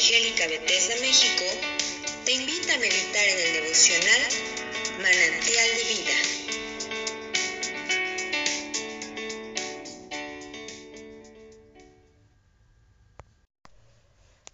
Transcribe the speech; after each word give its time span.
Evangélica 0.00 0.46
Bethesda 0.46 0.94
México 1.02 1.44
te 2.24 2.32
invita 2.32 2.74
a 2.74 2.78
meditar 2.78 3.22
en 3.22 3.38
el 3.46 3.52
devocional 3.52 4.22
Manantial 4.96 5.68
de 5.76 5.84
Vida. 5.92 6.16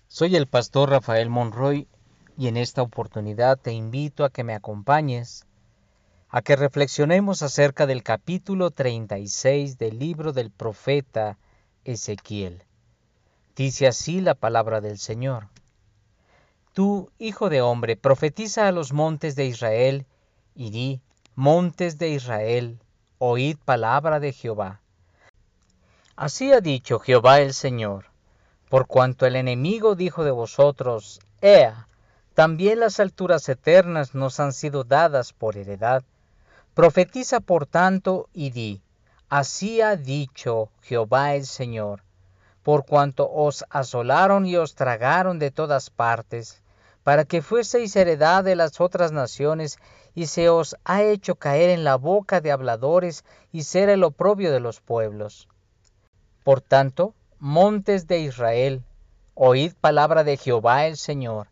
Soy 0.09 0.35
el 0.35 0.49
pastor 0.49 0.91
Rafael 0.91 1.31
Monroy 1.31 1.87
y 2.37 2.49
en 2.49 2.57
esta 2.57 2.83
oportunidad 2.83 3.57
te 3.57 3.71
invito 3.71 4.25
a 4.25 4.31
que 4.31 4.43
me 4.43 4.55
acompañes 4.55 5.47
a 6.29 6.43
que 6.43 6.57
reflexionemos 6.57 7.43
acerca 7.43 7.87
del 7.87 8.03
capítulo 8.03 8.73
36 8.73 9.79
del 9.79 10.01
libro 10.01 10.33
del 10.33 10.51
profeta 10.51 11.39
Ezequiel. 11.85 12.66
Dice 13.57 13.87
así 13.87 14.21
la 14.21 14.35
palabra 14.35 14.83
del 14.83 14.99
Señor. 14.99 15.49
Tú, 16.75 17.11
hijo 17.19 17.49
de 17.49 17.63
hombre, 17.63 17.97
profetiza 17.97 18.69
a 18.69 18.73
los 18.73 18.93
montes 18.93 19.35
de 19.35 19.47
Israel 19.47 20.05
y 20.55 20.69
di, 20.69 21.01
montes 21.35 21.97
de 21.97 22.11
Israel, 22.11 22.79
oíd 23.17 23.57
palabra 23.65 24.21
de 24.21 24.35
Jehová. 24.35 24.83
Así 26.17 26.53
ha 26.53 26.61
dicho 26.61 26.99
Jehová 26.99 27.41
el 27.41 27.55
Señor, 27.55 28.11
por 28.69 28.87
cuanto 28.87 29.25
el 29.25 29.37
enemigo 29.37 29.95
dijo 29.95 30.23
de 30.23 30.33
vosotros, 30.33 31.21
Ea, 31.41 31.89
también 32.35 32.81
las 32.81 33.01
alturas 33.01 33.49
eternas 33.49 34.15
nos 34.15 34.39
han 34.39 34.53
sido 34.53 34.85
dadas 34.85 35.33
por 35.33 35.57
heredad. 35.57 36.05
Profetiza 36.75 37.41
por 37.41 37.65
tanto 37.65 38.29
y 38.35 38.51
di, 38.51 38.83
así 39.31 39.81
ha 39.81 39.97
dicho 39.97 40.69
Jehová 40.83 41.35
el 41.35 41.47
Señor, 41.47 42.03
por 42.67 42.85
cuanto 42.85 43.31
os 43.33 43.65
asolaron 43.71 44.45
y 44.45 44.57
os 44.57 44.75
tragaron 44.75 45.39
de 45.39 45.53
todas 45.53 45.89
partes, 45.89 46.61
para 47.05 47.25
que 47.25 47.41
fueseis 47.41 47.95
heredad 47.95 48.43
de 48.43 48.57
las 48.57 48.81
otras 48.81 49.13
naciones, 49.13 49.79
y 50.17 50.27
se 50.27 50.49
os 50.49 50.75
ha 50.85 51.05
hecho 51.05 51.37
caer 51.37 51.71
en 51.71 51.85
la 51.85 51.95
boca 51.95 52.41
de 52.41 52.51
habladores 52.51 53.25
y 53.53 53.63
ser 53.63 53.89
el 53.89 54.03
oprobio 54.03 54.51
de 54.51 54.59
los 54.59 54.81
pueblos. 54.81 55.47
Por 56.43 56.61
tanto, 56.61 57.15
montes 57.39 58.09
de 58.09 58.19
Israel, 58.19 58.83
oíd 59.35 59.73
palabra 59.81 60.25
de 60.25 60.37
Jehová 60.37 60.87
el 60.87 60.97
Señor. 60.97 61.47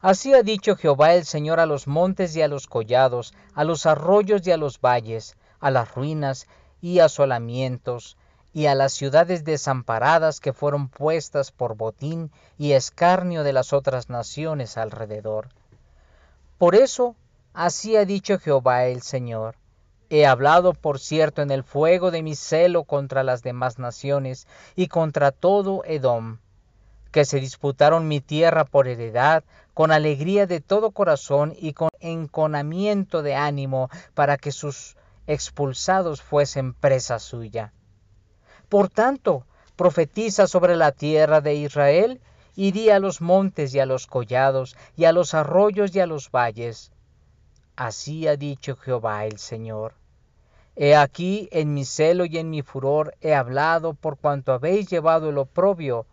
Así 0.00 0.32
ha 0.32 0.42
dicho 0.42 0.76
Jehová 0.76 1.12
el 1.12 1.26
Señor 1.26 1.60
a 1.60 1.66
los 1.66 1.86
montes 1.86 2.34
y 2.36 2.40
a 2.40 2.48
los 2.48 2.68
collados, 2.68 3.34
a 3.52 3.64
los 3.64 3.84
arroyos 3.84 4.46
y 4.46 4.50
a 4.50 4.56
los 4.56 4.80
valles, 4.80 5.36
a 5.60 5.70
las 5.70 5.94
ruinas 5.94 6.46
y 6.80 7.00
asolamientos, 7.00 8.16
y 8.54 8.66
a 8.66 8.76
las 8.76 8.92
ciudades 8.92 9.44
desamparadas 9.44 10.38
que 10.38 10.52
fueron 10.52 10.88
puestas 10.88 11.50
por 11.50 11.74
botín 11.74 12.30
y 12.56 12.72
escarnio 12.72 13.42
de 13.42 13.52
las 13.52 13.72
otras 13.72 14.08
naciones 14.08 14.78
alrededor. 14.78 15.48
Por 16.56 16.76
eso, 16.76 17.16
así 17.52 17.96
ha 17.96 18.04
dicho 18.04 18.38
Jehová 18.38 18.86
el 18.86 19.02
Señor. 19.02 19.56
He 20.08 20.24
hablado, 20.24 20.72
por 20.72 21.00
cierto, 21.00 21.42
en 21.42 21.50
el 21.50 21.64
fuego 21.64 22.12
de 22.12 22.22
mi 22.22 22.36
celo 22.36 22.84
contra 22.84 23.24
las 23.24 23.42
demás 23.42 23.80
naciones 23.80 24.46
y 24.76 24.86
contra 24.86 25.32
todo 25.32 25.82
Edom, 25.84 26.38
que 27.10 27.24
se 27.24 27.40
disputaron 27.40 28.06
mi 28.06 28.20
tierra 28.20 28.64
por 28.64 28.86
heredad, 28.86 29.42
con 29.72 29.90
alegría 29.90 30.46
de 30.46 30.60
todo 30.60 30.92
corazón 30.92 31.54
y 31.58 31.72
con 31.72 31.88
enconamiento 31.98 33.22
de 33.22 33.34
ánimo, 33.34 33.90
para 34.14 34.36
que 34.36 34.52
sus 34.52 34.96
expulsados 35.26 36.22
fuesen 36.22 36.72
presa 36.72 37.18
suya. 37.18 37.72
Por 38.74 38.88
tanto, 38.88 39.46
profetiza 39.76 40.48
sobre 40.48 40.74
la 40.74 40.90
tierra 40.90 41.40
de 41.40 41.54
Israel 41.54 42.20
y 42.56 42.72
di 42.72 42.90
a 42.90 42.98
los 42.98 43.20
montes 43.20 43.72
y 43.72 43.78
a 43.78 43.86
los 43.86 44.08
collados 44.08 44.76
y 44.96 45.04
a 45.04 45.12
los 45.12 45.32
arroyos 45.32 45.94
y 45.94 46.00
a 46.00 46.06
los 46.06 46.32
valles. 46.32 46.90
Así 47.76 48.26
ha 48.26 48.34
dicho 48.36 48.74
Jehová 48.74 49.26
el 49.26 49.38
Señor. 49.38 49.94
He 50.74 50.96
aquí 50.96 51.48
en 51.52 51.72
mi 51.72 51.84
celo 51.84 52.24
y 52.24 52.36
en 52.36 52.50
mi 52.50 52.62
furor 52.62 53.14
he 53.20 53.32
hablado 53.32 53.94
por 53.94 54.18
cuanto 54.18 54.52
habéis 54.52 54.88
llevado 54.88 55.28
el 55.28 55.38
oprobio 55.38 56.04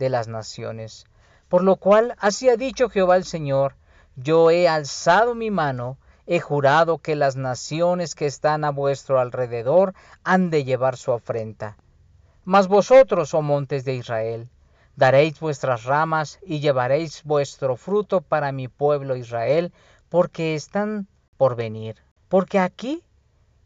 de 0.00 0.08
las 0.08 0.26
naciones. 0.26 1.06
Por 1.48 1.62
lo 1.62 1.76
cual 1.76 2.16
así 2.18 2.48
ha 2.48 2.56
dicho 2.56 2.88
Jehová 2.88 3.14
el 3.14 3.26
Señor, 3.26 3.76
yo 4.16 4.50
he 4.50 4.66
alzado 4.66 5.36
mi 5.36 5.52
mano, 5.52 5.98
he 6.26 6.40
jurado 6.40 6.98
que 6.98 7.14
las 7.14 7.36
naciones 7.36 8.16
que 8.16 8.26
están 8.26 8.64
a 8.64 8.70
vuestro 8.70 9.20
alrededor 9.20 9.94
han 10.24 10.50
de 10.50 10.64
llevar 10.64 10.96
su 10.96 11.12
afrenta 11.12 11.76
mas 12.48 12.66
vosotros, 12.66 13.34
oh 13.34 13.42
montes 13.42 13.84
de 13.84 13.92
Israel, 13.92 14.48
daréis 14.96 15.38
vuestras 15.38 15.84
ramas 15.84 16.38
y 16.46 16.60
llevaréis 16.60 17.22
vuestro 17.24 17.76
fruto 17.76 18.22
para 18.22 18.52
mi 18.52 18.68
pueblo 18.68 19.16
Israel, 19.16 19.70
porque 20.08 20.54
están 20.54 21.08
por 21.36 21.56
venir. 21.56 21.96
Porque 22.30 22.58
aquí 22.58 23.04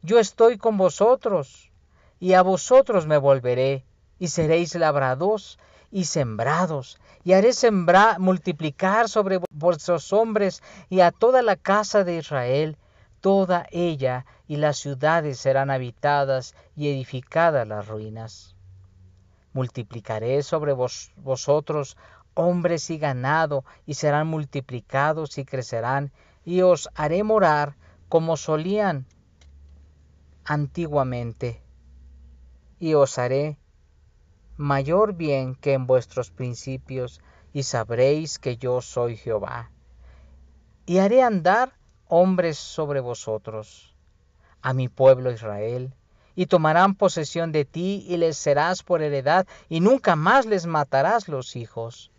yo 0.03 0.19
estoy 0.19 0.59
con 0.59 0.79
vosotros, 0.79 1.71
y 2.19 2.33
a 2.33 2.43
vosotros 2.43 3.07
me 3.07 3.19
volveré, 3.19 3.85
y 4.19 4.27
seréis 4.27 4.75
labrados 4.75 5.61
y 5.93 6.07
sembrados, 6.07 6.99
y 7.23 7.35
haré 7.35 7.53
sembrar, 7.53 8.19
multiplicar 8.19 9.09
sobre 9.09 9.39
vuestros 9.53 10.13
hombres 10.13 10.61
y 10.91 11.03
a 11.03 11.13
toda 11.13 11.43
la 11.43 11.55
casa 11.55 12.03
de 12.03 12.17
Israel, 12.17 12.77
toda 13.21 13.65
ella 13.71 14.27
y 14.49 14.57
las 14.57 14.79
ciudades 14.79 15.39
serán 15.39 15.71
habitadas 15.71 16.57
y 16.75 16.89
edificadas 16.89 17.69
las 17.69 17.87
ruinas 17.87 18.57
multiplicaré 19.53 20.43
sobre 20.43 20.73
vosotros 20.73 21.97
hombres 22.35 22.91
y 22.91 22.99
ganado, 22.99 23.65
y 23.87 23.95
serán 23.95 24.27
multiplicados 24.27 25.39
y 25.39 25.45
crecerán, 25.45 26.13
y 26.45 26.63
os 26.63 26.89
haré 26.95 27.23
morar 27.23 27.77
como 28.09 28.37
solían 28.37 29.07
antiguamente, 30.45 31.63
y 32.79 32.95
os 32.95 33.19
haré 33.19 33.59
mayor 34.57 35.15
bien 35.15 35.55
que 35.55 35.75
en 35.75 35.87
vuestros 35.87 36.31
principios, 36.31 37.21
y 37.53 37.65
sabréis 37.65 38.39
que 38.39 38.57
yo 38.57 38.81
soy 38.81 39.17
Jehová. 39.17 39.71
Y 40.87 40.99
haré 40.99 41.23
andar 41.23 41.75
hombres 42.09 42.59
sobre 42.59 43.01
vosotros, 43.01 43.95
a 44.63 44.73
mi 44.73 44.89
pueblo 44.89 45.31
Israel, 45.31 45.95
y 46.35 46.47
tomarán 46.47 46.95
posesión 46.95 47.53
de 47.53 47.65
ti 47.65 48.05
y 48.09 48.17
les 48.17 48.37
serás 48.37 48.83
por 48.83 49.03
heredad 49.03 49.47
y 49.69 49.81
nunca 49.81 50.17
más 50.17 50.47
les 50.47 50.67
matarás 50.67 51.29
los 51.29 51.57
hijos. 51.57 52.11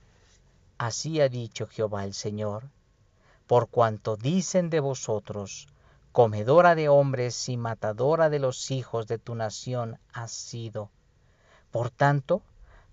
Así 0.78 1.22
ha 1.22 1.30
dicho 1.30 1.68
Jehová 1.68 2.04
el 2.04 2.14
Señor, 2.14 2.70
por 3.48 3.70
cuanto 3.70 4.16
dicen 4.16 4.70
de 4.70 4.80
vosotros, 4.80 5.68
comedora 6.12 6.76
de 6.76 6.90
hombres 6.90 7.50
y 7.50 7.58
matadora 7.58 8.30
de 8.30 8.40
los 8.40 8.70
hijos 8.72 9.08
de 9.08 9.18
tu 9.18 9.36
nación 9.36 9.98
has 10.14 10.32
sido. 10.32 10.90
Por 11.72 11.90
tanto, 11.90 12.44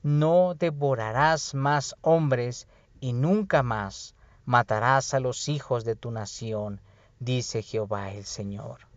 no 0.03 0.55
devorarás 0.59 1.55
más 1.55 1.95
hombres 2.01 2.67
y 3.01 3.13
nunca 3.13 3.63
más 3.63 4.15
matarás 4.47 5.13
a 5.13 5.21
los 5.21 5.49
hijos 5.49 5.85
de 5.85 5.97
tu 5.97 6.11
nación, 6.11 6.81
dice 7.19 7.63
Jehová 7.63 8.13
el 8.13 8.25
Señor 8.25 8.90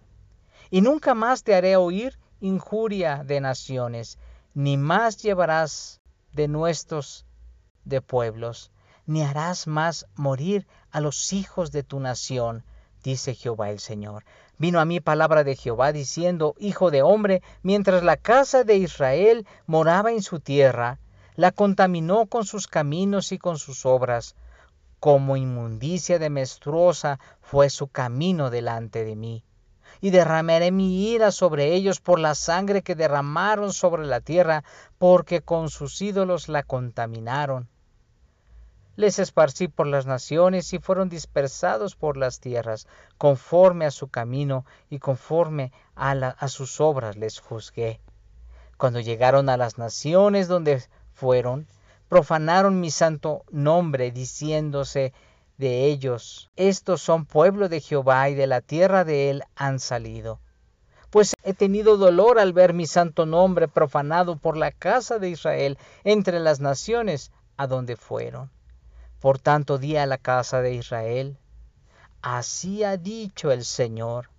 y 0.73 0.81
nunca 0.81 1.13
más 1.13 1.43
te 1.43 1.53
haré 1.53 1.75
oír 1.75 2.17
injuria 2.41 3.23
de 3.23 3.39
naciones, 3.41 4.17
ni 4.55 4.75
más 4.75 5.21
llevarás 5.21 6.01
de 6.31 6.47
nuestros 6.47 7.27
de 7.85 8.01
pueblos, 8.01 8.71
ni 9.05 9.21
harás 9.21 9.67
más 9.67 10.07
morir 10.15 10.65
a 10.89 10.99
los 10.99 11.31
hijos 11.31 11.71
de 11.71 11.83
tu 11.83 11.99
nación, 11.99 12.63
dice 13.03 13.35
Jehová 13.35 13.69
el 13.69 13.79
Señor. 13.79 14.23
Vino 14.57 14.79
a 14.79 14.85
mí 14.85 14.99
palabra 14.99 15.43
de 15.43 15.55
Jehová 15.55 15.91
diciendo, 15.91 16.55
Hijo 16.57 16.89
de 16.89 17.03
hombre, 17.03 17.43
mientras 17.61 18.01
la 18.01 18.17
casa 18.17 18.63
de 18.63 18.77
Israel 18.77 19.45
moraba 19.67 20.11
en 20.11 20.23
su 20.23 20.39
tierra, 20.39 20.97
la 21.35 21.51
contaminó 21.51 22.25
con 22.25 22.45
sus 22.45 22.65
caminos 22.65 23.31
y 23.31 23.37
con 23.37 23.59
sus 23.59 23.85
obras. 23.85 24.35
Como 24.99 25.37
inmundicia 25.37 26.17
de 26.17 26.31
menstruosa 26.31 27.19
fue 27.41 27.69
su 27.69 27.89
camino 27.89 28.49
delante 28.49 29.05
de 29.05 29.15
mí 29.15 29.43
y 30.03 30.09
derramaré 30.09 30.71
mi 30.71 31.13
ira 31.13 31.31
sobre 31.31 31.73
ellos 31.73 32.01
por 32.01 32.19
la 32.19 32.35
sangre 32.35 32.81
que 32.81 32.93
derramaron 32.93 33.71
sobre 33.71 34.05
la 34.05 34.19
tierra, 34.19 34.65
porque 34.97 35.39
con 35.39 35.69
sus 35.69 36.01
ídolos 36.01 36.49
la 36.49 36.63
contaminaron. 36.63 37.69
Les 38.97 39.17
esparcí 39.17 39.69
por 39.69 39.87
las 39.87 40.05
naciones 40.05 40.73
y 40.73 40.79
fueron 40.79 41.07
dispersados 41.07 41.95
por 41.95 42.17
las 42.17 42.41
tierras, 42.41 42.85
conforme 43.17 43.85
a 43.85 43.91
su 43.91 44.09
camino 44.09 44.65
y 44.89 44.99
conforme 44.99 45.71
a, 45.95 46.11
a 46.11 46.47
sus 46.49 46.81
obras 46.81 47.15
les 47.15 47.39
juzgué. 47.39 48.01
Cuando 48.75 48.99
llegaron 48.99 49.47
a 49.47 49.55
las 49.55 49.77
naciones 49.77 50.49
donde 50.49 50.83
fueron, 51.13 51.65
profanaron 52.09 52.81
mi 52.81 52.91
santo 52.91 53.45
nombre, 53.51 54.11
diciéndose 54.11 55.13
de 55.57 55.85
ellos. 55.85 56.49
Estos 56.55 57.01
son 57.01 57.25
pueblo 57.25 57.69
de 57.69 57.81
Jehová 57.81 58.29
y 58.29 58.35
de 58.35 58.47
la 58.47 58.61
tierra 58.61 59.03
de 59.03 59.29
él 59.29 59.43
han 59.55 59.79
salido. 59.79 60.39
Pues 61.09 61.35
he 61.43 61.53
tenido 61.53 61.97
dolor 61.97 62.39
al 62.39 62.53
ver 62.53 62.73
mi 62.73 62.87
santo 62.87 63.25
nombre 63.25 63.67
profanado 63.67 64.37
por 64.37 64.57
la 64.57 64.71
casa 64.71 65.19
de 65.19 65.29
Israel 65.29 65.77
entre 66.03 66.39
las 66.39 66.59
naciones 66.59 67.31
a 67.55 67.67
donde 67.67 67.95
fueron. 67.95 68.49
Por 69.19 69.39
tanto, 69.39 69.77
di 69.77 69.95
a 69.95 70.05
la 70.05 70.17
casa 70.17 70.61
de 70.61 70.73
Israel, 70.73 71.37
así 72.21 72.83
ha 72.83 72.97
dicho 72.97 73.51
el 73.51 73.63
Señor. 73.63 74.29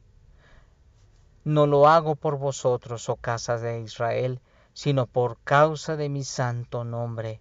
No 1.45 1.67
lo 1.67 1.89
hago 1.89 2.17
por 2.17 2.39
vosotros, 2.39 3.09
oh 3.09 3.17
casa 3.17 3.59
de 3.59 3.81
Israel, 3.81 4.41
sino 4.73 5.07
por 5.07 5.39
causa 5.45 5.97
de 5.97 6.09
mi 6.09 6.25
santo 6.25 6.85
nombre, 6.85 7.41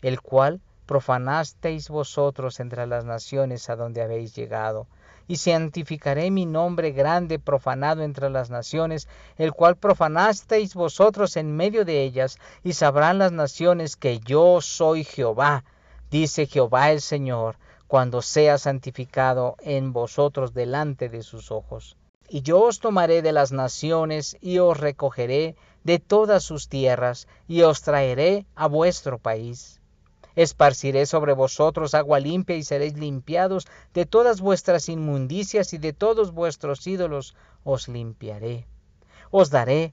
el 0.00 0.20
cual 0.22 0.60
profanasteis 0.86 1.88
vosotros 1.88 2.60
entre 2.60 2.86
las 2.86 3.04
naciones 3.04 3.70
a 3.70 3.76
donde 3.76 4.02
habéis 4.02 4.34
llegado. 4.34 4.86
Y 5.28 5.36
santificaré 5.36 6.30
mi 6.30 6.46
nombre 6.46 6.90
grande 6.90 7.38
profanado 7.38 8.02
entre 8.02 8.28
las 8.28 8.50
naciones, 8.50 9.08
el 9.36 9.52
cual 9.52 9.76
profanasteis 9.76 10.74
vosotros 10.74 11.36
en 11.36 11.56
medio 11.56 11.84
de 11.84 12.02
ellas, 12.02 12.38
y 12.64 12.72
sabrán 12.72 13.18
las 13.18 13.32
naciones 13.32 13.96
que 13.96 14.18
yo 14.18 14.60
soy 14.60 15.04
Jehová, 15.04 15.64
dice 16.10 16.46
Jehová 16.46 16.90
el 16.90 17.00
Señor, 17.00 17.56
cuando 17.86 18.22
sea 18.22 18.56
santificado 18.56 19.56
en 19.60 19.92
vosotros 19.92 20.54
delante 20.54 21.10
de 21.10 21.22
sus 21.22 21.52
ojos. 21.52 21.96
Y 22.26 22.40
yo 22.40 22.62
os 22.62 22.80
tomaré 22.80 23.20
de 23.20 23.32
las 23.32 23.52
naciones 23.52 24.38
y 24.40 24.58
os 24.58 24.80
recogeré 24.80 25.56
de 25.84 25.98
todas 25.98 26.42
sus 26.42 26.68
tierras 26.68 27.28
y 27.46 27.60
os 27.60 27.82
traeré 27.82 28.46
a 28.54 28.66
vuestro 28.66 29.18
país. 29.18 29.81
Esparciré 30.34 31.06
sobre 31.06 31.32
vosotros 31.32 31.94
agua 31.94 32.20
limpia 32.20 32.56
y 32.56 32.62
seréis 32.62 32.94
limpiados 32.94 33.66
de 33.94 34.06
todas 34.06 34.40
vuestras 34.40 34.88
inmundicias 34.88 35.72
y 35.72 35.78
de 35.78 35.92
todos 35.92 36.32
vuestros 36.32 36.86
ídolos 36.86 37.36
os 37.64 37.88
limpiaré. 37.88 38.66
Os 39.30 39.50
daré 39.50 39.92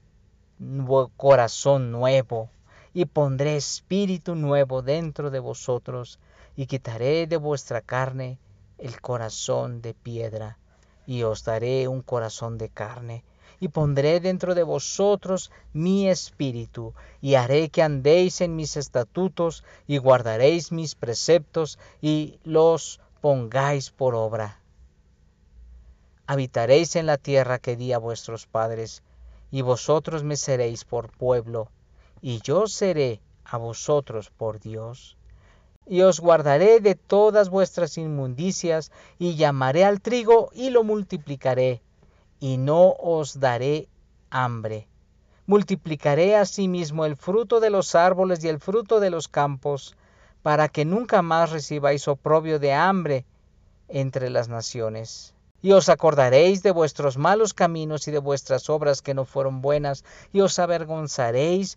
corazón 1.16 1.90
nuevo 1.90 2.50
y 2.92 3.04
pondré 3.04 3.56
espíritu 3.56 4.34
nuevo 4.34 4.82
dentro 4.82 5.30
de 5.30 5.38
vosotros, 5.38 6.18
y 6.56 6.66
quitaré 6.66 7.26
de 7.26 7.36
vuestra 7.36 7.80
carne 7.80 8.38
el 8.78 9.00
corazón 9.00 9.80
de 9.80 9.94
piedra, 9.94 10.58
y 11.06 11.22
os 11.22 11.44
daré 11.44 11.86
un 11.86 12.02
corazón 12.02 12.58
de 12.58 12.68
carne, 12.68 13.24
y 13.60 13.68
pondré 13.68 14.20
dentro 14.20 14.54
de 14.54 14.62
vosotros 14.62 15.52
mi 15.74 16.08
espíritu, 16.08 16.94
y 17.20 17.34
haré 17.34 17.68
que 17.68 17.82
andéis 17.82 18.40
en 18.40 18.56
mis 18.56 18.78
estatutos, 18.78 19.64
y 19.86 19.98
guardaréis 19.98 20.72
mis 20.72 20.94
preceptos, 20.94 21.78
y 22.00 22.40
los 22.42 23.00
pongáis 23.20 23.90
por 23.90 24.14
obra. 24.14 24.60
Habitaréis 26.26 26.96
en 26.96 27.04
la 27.04 27.18
tierra 27.18 27.58
que 27.58 27.76
di 27.76 27.92
a 27.92 27.98
vuestros 27.98 28.46
padres, 28.46 29.02
y 29.50 29.60
vosotros 29.60 30.24
me 30.24 30.36
seréis 30.36 30.84
por 30.84 31.10
pueblo, 31.10 31.68
y 32.22 32.40
yo 32.40 32.66
seré 32.66 33.20
a 33.44 33.58
vosotros 33.58 34.30
por 34.30 34.58
Dios. 34.58 35.18
Y 35.86 36.02
os 36.02 36.20
guardaré 36.20 36.80
de 36.80 36.94
todas 36.94 37.50
vuestras 37.50 37.98
inmundicias, 37.98 38.90
y 39.18 39.34
llamaré 39.34 39.84
al 39.84 40.00
trigo 40.00 40.50
y 40.54 40.70
lo 40.70 40.84
multiplicaré, 40.84 41.82
y 42.40 42.56
no 42.56 42.96
os 42.98 43.38
daré 43.38 43.88
hambre. 44.30 44.88
Multiplicaré 45.46 46.36
asimismo 46.36 47.04
el 47.04 47.16
fruto 47.16 47.60
de 47.60 47.70
los 47.70 47.94
árboles 47.94 48.42
y 48.42 48.48
el 48.48 48.58
fruto 48.58 48.98
de 48.98 49.10
los 49.10 49.28
campos, 49.28 49.96
para 50.42 50.68
que 50.68 50.84
nunca 50.84 51.22
más 51.22 51.50
recibáis 51.50 52.08
oprobio 52.08 52.58
de 52.58 52.72
hambre 52.72 53.26
entre 53.88 54.30
las 54.30 54.48
naciones. 54.48 55.34
Y 55.62 55.72
os 55.72 55.90
acordaréis 55.90 56.62
de 56.62 56.70
vuestros 56.70 57.18
malos 57.18 57.52
caminos 57.52 58.08
y 58.08 58.10
de 58.10 58.18
vuestras 58.18 58.70
obras 58.70 59.02
que 59.02 59.12
no 59.12 59.26
fueron 59.26 59.60
buenas, 59.60 60.04
y 60.32 60.40
os 60.40 60.58
avergonzaréis 60.58 61.76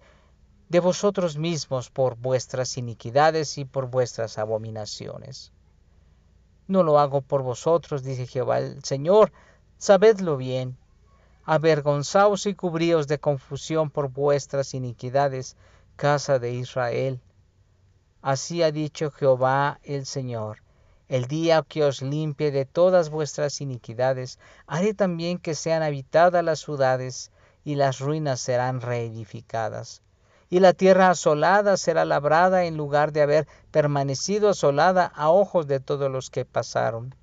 de 0.69 0.79
vosotros 0.79 1.37
mismos 1.37 1.89
por 1.89 2.15
vuestras 2.15 2.77
iniquidades 2.77 3.57
y 3.57 3.65
por 3.65 3.87
vuestras 3.87 4.37
abominaciones. 4.37 5.51
No 6.67 6.83
lo 6.83 6.97
hago 6.99 7.21
por 7.21 7.43
vosotros, 7.43 8.03
dice 8.03 8.25
Jehová 8.25 8.59
el 8.59 8.83
Señor, 8.83 9.33
sabedlo 9.83 10.37
bien. 10.37 10.77
Avergonzaos 11.43 12.45
y 12.45 12.53
cubríos 12.55 13.05
de 13.07 13.19
confusión 13.19 13.89
por 13.89 14.07
vuestras 14.07 14.73
iniquidades, 14.73 15.57
casa 15.97 16.39
de 16.39 16.53
Israel. 16.53 17.19
Así 18.21 18.63
ha 18.63 18.71
dicho 18.71 19.11
Jehová 19.11 19.81
el 19.83 20.05
Señor. 20.05 20.59
El 21.09 21.25
día 21.25 21.65
que 21.67 21.83
os 21.83 22.01
limpie 22.01 22.49
de 22.51 22.63
todas 22.65 23.09
vuestras 23.09 23.59
iniquidades, 23.59 24.39
haré 24.67 24.93
también 24.93 25.37
que 25.37 25.53
sean 25.53 25.83
habitadas 25.83 26.45
las 26.45 26.61
ciudades, 26.61 27.29
y 27.65 27.75
las 27.75 27.99
ruinas 27.99 28.39
serán 28.39 28.79
reedificadas 28.79 30.01
y 30.49 30.59
la 30.59 30.73
tierra 30.73 31.09
asolada 31.09 31.77
será 31.77 32.05
labrada 32.05 32.65
en 32.65 32.77
lugar 32.77 33.11
de 33.11 33.21
haber 33.21 33.47
permanecido 33.71 34.49
asolada 34.49 35.11
a 35.15 35.29
ojos 35.29 35.65
de 35.67 35.79
todos 35.79 36.11
los 36.11 36.29
que 36.29 36.45
pasaron. 36.45 37.15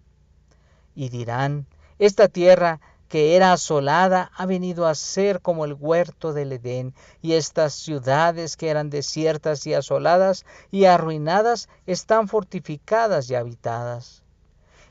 Y 0.96 1.10
dirán, 1.10 1.66
esta 2.00 2.28
tierra 2.28 2.80
que 3.10 3.36
era 3.36 3.52
asolada 3.52 4.30
ha 4.34 4.46
venido 4.46 4.86
a 4.86 4.94
ser 4.94 5.42
como 5.42 5.66
el 5.66 5.74
huerto 5.74 6.32
del 6.32 6.52
Edén, 6.52 6.94
y 7.20 7.34
estas 7.34 7.74
ciudades 7.74 8.56
que 8.56 8.70
eran 8.70 8.88
desiertas 8.88 9.66
y 9.66 9.74
asoladas 9.74 10.46
y 10.70 10.86
arruinadas 10.86 11.68
están 11.86 12.26
fortificadas 12.26 13.28
y 13.28 13.34
habitadas. 13.34 14.22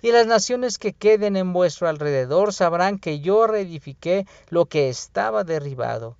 Y 0.03 0.11
las 0.11 0.27
naciones 0.27 0.77
que 0.77 0.93
queden 0.93 1.35
en 1.35 1.51
vuestro 1.51 1.89
alrededor 1.89 2.53
sabrán 2.53 2.99
que 2.99 3.21
yo 3.21 3.47
reedifiqué 3.47 4.27
lo 4.49 4.67
que 4.67 4.89
estaba 4.89 5.43
derribado, 5.43 6.15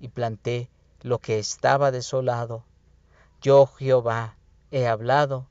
y 0.00 0.08
planté 0.08 0.70
lo 1.02 1.18
que 1.18 1.38
estaba 1.38 1.90
desolado. 1.90 2.64
Yo 3.42 3.66
Jehová 3.66 4.36
he 4.70 4.86
hablado 4.86 5.48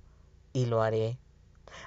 y 0.51 0.65
lo 0.65 0.81
haré. 0.81 1.19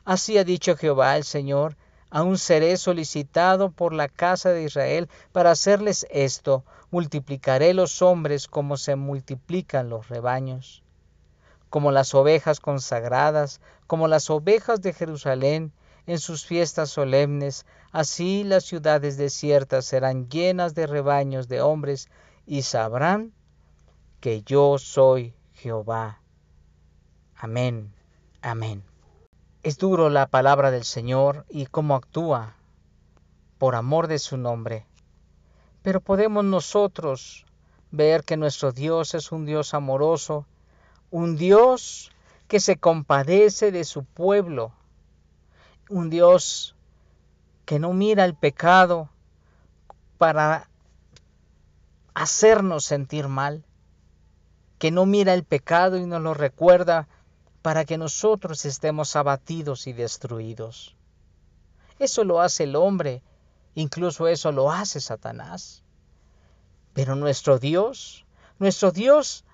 Así 0.04 0.38
ha 0.38 0.44
dicho 0.44 0.76
Jehová 0.76 1.16
el 1.16 1.24
Señor, 1.24 1.76
aún 2.10 2.38
seré 2.38 2.76
solicitado 2.76 3.70
por 3.70 3.92
la 3.92 4.08
casa 4.08 4.50
de 4.50 4.64
Israel 4.64 5.08
para 5.32 5.52
hacerles 5.52 6.06
esto, 6.10 6.64
multiplicaré 6.90 7.72
los 7.72 8.02
hombres 8.02 8.48
como 8.48 8.76
se 8.76 8.96
multiplican 8.96 9.88
los 9.88 10.08
rebaños. 10.08 10.82
Como 11.70 11.92
las 11.92 12.14
ovejas 12.14 12.58
consagradas, 12.58 13.60
como 13.86 14.08
las 14.08 14.28
ovejas 14.28 14.82
de 14.82 14.92
Jerusalén, 14.92 15.72
en 16.06 16.18
sus 16.18 16.44
fiestas 16.44 16.90
solemnes, 16.90 17.66
así 17.92 18.42
las 18.42 18.64
ciudades 18.64 19.16
desiertas 19.16 19.84
serán 19.84 20.28
llenas 20.28 20.74
de 20.74 20.88
rebaños 20.88 21.46
de 21.46 21.60
hombres 21.60 22.08
y 22.46 22.62
sabrán 22.62 23.32
que 24.20 24.42
yo 24.42 24.78
soy 24.78 25.34
Jehová. 25.52 26.20
Amén, 27.36 27.92
amén. 28.42 28.89
Es 29.62 29.76
duro 29.76 30.08
la 30.08 30.26
palabra 30.26 30.70
del 30.70 30.84
Señor 30.84 31.44
y 31.50 31.66
cómo 31.66 31.94
actúa 31.94 32.54
por 33.58 33.74
amor 33.74 34.06
de 34.06 34.18
su 34.18 34.38
nombre. 34.38 34.86
Pero 35.82 36.00
podemos 36.00 36.44
nosotros 36.44 37.44
ver 37.90 38.24
que 38.24 38.38
nuestro 38.38 38.72
Dios 38.72 39.12
es 39.12 39.32
un 39.32 39.44
Dios 39.44 39.74
amoroso, 39.74 40.46
un 41.10 41.36
Dios 41.36 42.10
que 42.48 42.58
se 42.58 42.78
compadece 42.78 43.70
de 43.70 43.84
su 43.84 44.04
pueblo, 44.04 44.72
un 45.90 46.08
Dios 46.08 46.74
que 47.66 47.78
no 47.78 47.92
mira 47.92 48.24
el 48.24 48.34
pecado 48.34 49.10
para 50.16 50.70
hacernos 52.14 52.84
sentir 52.86 53.28
mal, 53.28 53.62
que 54.78 54.90
no 54.90 55.04
mira 55.04 55.34
el 55.34 55.44
pecado 55.44 55.98
y 55.98 56.06
nos 56.06 56.22
lo 56.22 56.32
recuerda 56.32 57.08
para 57.62 57.84
que 57.84 57.98
nosotros 57.98 58.64
estemos 58.64 59.16
abatidos 59.16 59.86
y 59.86 59.92
destruidos. 59.92 60.96
Eso 61.98 62.24
lo 62.24 62.40
hace 62.40 62.64
el 62.64 62.76
hombre, 62.76 63.22
incluso 63.74 64.26
eso 64.26 64.52
lo 64.52 64.70
hace 64.70 65.00
Satanás. 65.00 65.82
Pero 66.94 67.14
nuestro 67.14 67.58
Dios, 67.58 68.24
nuestro 68.58 68.90
Dios 68.90 69.44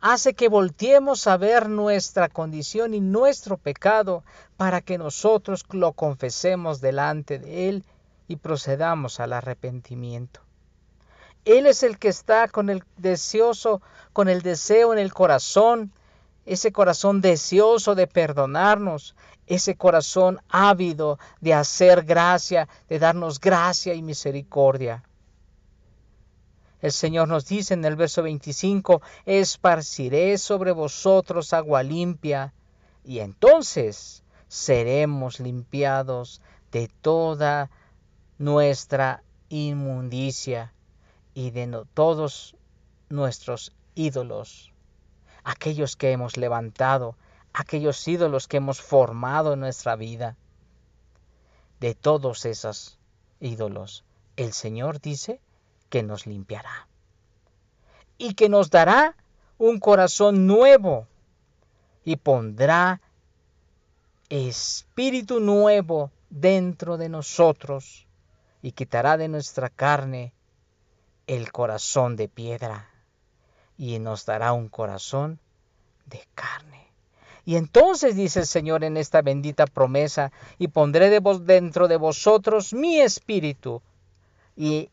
hace 0.00 0.34
que 0.34 0.48
volteemos 0.48 1.26
a 1.26 1.36
ver 1.36 1.68
nuestra 1.68 2.28
condición 2.28 2.94
y 2.94 3.00
nuestro 3.00 3.56
pecado 3.56 4.22
para 4.56 4.80
que 4.82 4.98
nosotros 4.98 5.64
lo 5.70 5.92
confesemos 5.92 6.80
delante 6.80 7.38
de 7.38 7.68
Él 7.68 7.84
y 8.28 8.36
procedamos 8.36 9.20
al 9.20 9.32
arrepentimiento. 9.32 10.40
Él 11.44 11.66
es 11.66 11.82
el 11.82 11.98
que 11.98 12.08
está 12.08 12.48
con 12.48 12.70
el 12.70 12.82
deseoso, 12.96 13.80
con 14.12 14.28
el 14.28 14.42
deseo 14.42 14.92
en 14.92 14.98
el 14.98 15.14
corazón, 15.14 15.92
ese 16.46 16.72
corazón 16.72 17.20
deseoso 17.20 17.94
de 17.94 18.06
perdonarnos, 18.06 19.14
ese 19.46 19.76
corazón 19.76 20.40
ávido 20.48 21.18
de 21.40 21.54
hacer 21.54 22.04
gracia, 22.04 22.68
de 22.88 22.98
darnos 22.98 23.40
gracia 23.40 23.94
y 23.94 24.02
misericordia. 24.02 25.02
El 26.80 26.92
Señor 26.92 27.28
nos 27.28 27.46
dice 27.46 27.74
en 27.74 27.84
el 27.84 27.96
verso 27.96 28.22
25, 28.22 29.02
esparciré 29.24 30.38
sobre 30.38 30.72
vosotros 30.72 31.52
agua 31.52 31.82
limpia, 31.82 32.52
y 33.04 33.20
entonces 33.20 34.22
seremos 34.48 35.40
limpiados 35.40 36.40
de 36.70 36.88
toda 37.00 37.70
nuestra 38.38 39.22
inmundicia 39.48 40.72
y 41.34 41.50
de 41.50 41.84
todos 41.94 42.56
nuestros 43.08 43.72
ídolos, 43.94 44.72
aquellos 45.46 45.94
que 45.94 46.10
hemos 46.10 46.36
levantado, 46.36 47.16
aquellos 47.54 48.06
ídolos 48.08 48.48
que 48.48 48.56
hemos 48.56 48.80
formado 48.80 49.52
en 49.52 49.60
nuestra 49.60 49.94
vida. 49.94 50.36
De 51.78 51.94
todos 51.94 52.44
esos 52.44 52.98
ídolos, 53.38 54.04
el 54.34 54.52
Señor 54.52 55.00
dice 55.00 55.40
que 55.88 56.02
nos 56.02 56.26
limpiará 56.26 56.88
y 58.18 58.34
que 58.34 58.48
nos 58.48 58.70
dará 58.70 59.14
un 59.56 59.78
corazón 59.78 60.48
nuevo 60.48 61.06
y 62.04 62.16
pondrá 62.16 63.00
espíritu 64.28 65.38
nuevo 65.38 66.10
dentro 66.28 66.96
de 66.96 67.08
nosotros 67.08 68.08
y 68.62 68.72
quitará 68.72 69.16
de 69.16 69.28
nuestra 69.28 69.70
carne 69.70 70.32
el 71.28 71.52
corazón 71.52 72.16
de 72.16 72.28
piedra 72.28 72.90
y 73.78 73.98
nos 73.98 74.26
dará 74.26 74.52
un 74.52 74.68
corazón 74.68 75.38
de 76.06 76.22
carne. 76.34 76.86
Y 77.44 77.56
entonces 77.56 78.16
dice 78.16 78.40
el 78.40 78.46
Señor 78.46 78.82
en 78.82 78.96
esta 78.96 79.22
bendita 79.22 79.66
promesa, 79.66 80.32
y 80.58 80.68
pondré 80.68 81.10
de 81.10 81.20
vos 81.20 81.46
dentro 81.46 81.86
de 81.86 81.96
vosotros 81.96 82.74
mi 82.74 83.00
espíritu, 83.00 83.82
y 84.56 84.90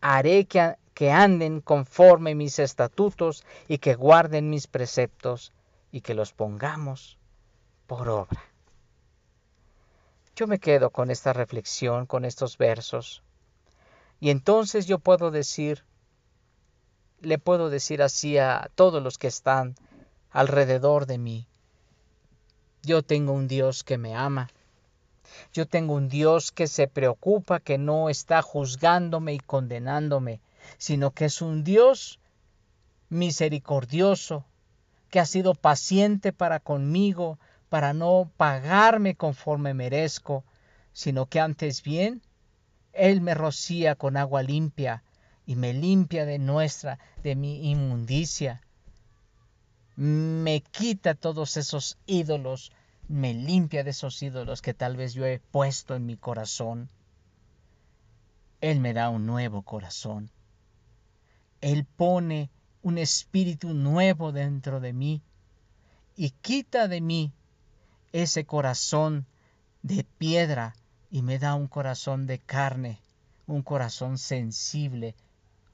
haré 0.00 0.46
que, 0.46 0.76
que 0.94 1.12
anden 1.12 1.60
conforme 1.60 2.34
mis 2.34 2.58
estatutos 2.58 3.44
y 3.68 3.78
que 3.78 3.94
guarden 3.94 4.50
mis 4.50 4.66
preceptos 4.66 5.52
y 5.92 6.00
que 6.00 6.14
los 6.14 6.32
pongamos 6.32 7.18
por 7.86 8.08
obra. 8.08 8.42
Yo 10.34 10.46
me 10.46 10.58
quedo 10.58 10.90
con 10.90 11.10
esta 11.10 11.32
reflexión, 11.32 12.06
con 12.06 12.24
estos 12.24 12.58
versos, 12.58 13.22
y 14.18 14.30
entonces 14.30 14.86
yo 14.86 14.98
puedo 14.98 15.30
decir, 15.30 15.84
le 17.20 17.38
puedo 17.38 17.70
decir 17.70 18.02
así 18.02 18.38
a 18.38 18.70
todos 18.74 19.02
los 19.02 19.18
que 19.18 19.26
están 19.26 19.74
alrededor 20.30 21.06
de 21.06 21.18
mí, 21.18 21.46
yo 22.82 23.02
tengo 23.02 23.32
un 23.32 23.48
Dios 23.48 23.82
que 23.82 23.98
me 23.98 24.14
ama. 24.14 24.48
Yo 25.52 25.66
tengo 25.66 25.94
un 25.94 26.08
Dios 26.08 26.52
que 26.52 26.68
se 26.68 26.86
preocupa, 26.86 27.58
que 27.58 27.78
no 27.78 28.08
está 28.08 28.42
juzgándome 28.42 29.34
y 29.34 29.40
condenándome, 29.40 30.40
sino 30.78 31.10
que 31.10 31.24
es 31.24 31.42
un 31.42 31.64
Dios 31.64 32.20
misericordioso, 33.08 34.44
que 35.10 35.18
ha 35.18 35.26
sido 35.26 35.54
paciente 35.54 36.32
para 36.32 36.60
conmigo, 36.60 37.38
para 37.68 37.92
no 37.92 38.30
pagarme 38.36 39.16
conforme 39.16 39.74
merezco, 39.74 40.44
sino 40.92 41.26
que 41.26 41.40
antes 41.40 41.82
bien, 41.82 42.22
Él 42.92 43.20
me 43.20 43.34
rocía 43.34 43.96
con 43.96 44.16
agua 44.16 44.42
limpia 44.42 45.02
y 45.46 45.56
me 45.56 45.72
limpia 45.72 46.26
de 46.26 46.38
nuestra, 46.38 46.98
de 47.22 47.36
mi 47.36 47.70
inmundicia 47.70 48.60
me 49.96 50.60
quita 50.60 51.14
todos 51.14 51.56
esos 51.56 51.96
ídolos, 52.06 52.70
me 53.08 53.32
limpia 53.32 53.82
de 53.82 53.90
esos 53.90 54.22
ídolos 54.22 54.60
que 54.60 54.74
tal 54.74 54.96
vez 54.96 55.14
yo 55.14 55.24
he 55.24 55.38
puesto 55.38 55.94
en 55.94 56.04
mi 56.04 56.16
corazón. 56.18 56.90
Él 58.60 58.80
me 58.80 58.92
da 58.92 59.08
un 59.08 59.26
nuevo 59.26 59.62
corazón. 59.62 60.30
Él 61.62 61.86
pone 61.86 62.50
un 62.82 62.98
espíritu 62.98 63.72
nuevo 63.72 64.32
dentro 64.32 64.80
de 64.80 64.92
mí 64.92 65.22
y 66.14 66.30
quita 66.30 66.88
de 66.88 67.00
mí 67.00 67.32
ese 68.12 68.44
corazón 68.44 69.26
de 69.82 70.04
piedra 70.04 70.76
y 71.10 71.22
me 71.22 71.38
da 71.38 71.54
un 71.54 71.68
corazón 71.68 72.26
de 72.26 72.38
carne, 72.38 73.00
un 73.46 73.62
corazón 73.62 74.18
sensible, 74.18 75.14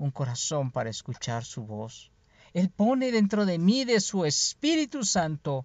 un 0.03 0.11
corazón 0.11 0.73
para 0.73 0.91
escuchar 0.91 1.45
su 1.45 1.65
voz. 1.65 2.11
Él 2.55 2.71
pone 2.71 3.13
dentro 3.13 3.47
de 3.47 3.59
mí 3.59 3.85
de 3.85 4.01
su 4.01 4.25
Espíritu 4.25 5.05
Santo 5.05 5.65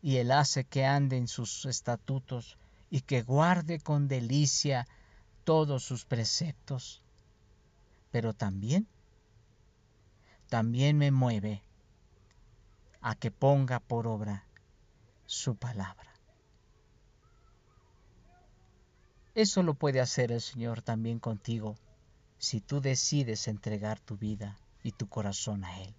y 0.00 0.18
Él 0.18 0.30
hace 0.30 0.62
que 0.62 0.86
ande 0.86 1.16
en 1.16 1.26
sus 1.26 1.66
estatutos 1.66 2.56
y 2.88 3.00
que 3.00 3.22
guarde 3.22 3.80
con 3.80 4.06
delicia 4.06 4.86
todos 5.42 5.82
sus 5.82 6.04
preceptos. 6.04 7.02
Pero 8.12 8.32
también, 8.32 8.86
también 10.48 10.96
me 10.96 11.10
mueve 11.10 11.64
a 13.00 13.16
que 13.16 13.32
ponga 13.32 13.80
por 13.80 14.06
obra 14.06 14.46
su 15.26 15.56
palabra. 15.56 16.12
Eso 19.34 19.64
lo 19.64 19.74
puede 19.74 20.00
hacer 20.00 20.30
el 20.30 20.40
Señor 20.40 20.80
también 20.82 21.18
contigo 21.18 21.74
si 22.42 22.60
tú 22.60 22.80
decides 22.80 23.46
entregar 23.46 24.00
tu 24.00 24.16
vida 24.16 24.58
y 24.82 24.90
tu 24.90 25.08
corazón 25.08 25.64
a 25.64 25.80
Él. 25.80 25.94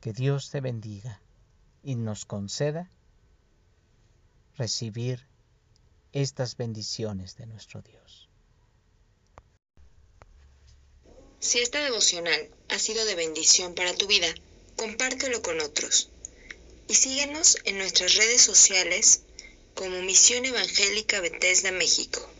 Que 0.00 0.12
Dios 0.12 0.50
te 0.50 0.60
bendiga 0.60 1.20
y 1.82 1.96
nos 1.96 2.24
conceda 2.24 2.88
recibir 4.56 5.26
estas 6.12 6.56
bendiciones 6.56 7.36
de 7.36 7.46
nuestro 7.46 7.82
Dios. 7.82 8.28
Si 11.40 11.58
esta 11.58 11.82
devocional 11.82 12.50
ha 12.68 12.78
sido 12.78 13.04
de 13.06 13.16
bendición 13.16 13.74
para 13.74 13.94
tu 13.94 14.06
vida, 14.06 14.32
compártelo 14.76 15.42
con 15.42 15.60
otros. 15.60 16.08
Y 16.86 16.94
síguenos 16.94 17.58
en 17.64 17.78
nuestras 17.78 18.14
redes 18.14 18.42
sociales 18.42 19.22
como 19.74 20.02
Misión 20.02 20.44
Evangélica 20.44 21.20
Bethesda 21.20 21.72
México. 21.72 22.33